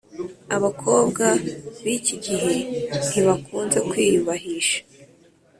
abakobwa 0.55 1.25
bikigihe 1.83 2.55
ntibakunze 3.09 3.79
kwiyubahisha 3.89 4.79